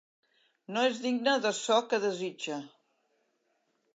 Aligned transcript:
No 0.77 0.85
és 0.91 1.01
digne 1.03 1.35
de 1.43 1.51
ço 1.59 1.77
que 1.91 2.01
desitja. 2.07 2.57